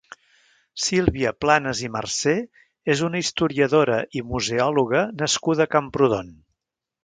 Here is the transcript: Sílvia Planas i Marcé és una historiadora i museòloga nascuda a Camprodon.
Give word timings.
Sílvia 0.85 1.33
Planas 1.45 1.81
i 1.87 1.89
Marcé 1.97 2.33
és 2.95 3.05
una 3.09 3.23
historiadora 3.25 4.01
i 4.21 4.27
museòloga 4.33 5.07
nascuda 5.23 5.67
a 5.71 5.75
Camprodon. 5.79 6.37